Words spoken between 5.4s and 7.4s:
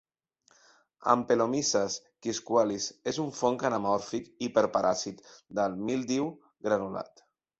del míldiu granulat.